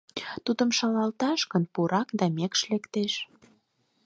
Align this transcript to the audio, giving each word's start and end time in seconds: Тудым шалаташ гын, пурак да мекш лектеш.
Тудым 0.45 0.69
шалаташ 0.77 1.41
гын, 1.51 1.63
пурак 1.73 2.09
да 2.19 2.25
мекш 2.35 2.61
лектеш. 2.71 3.13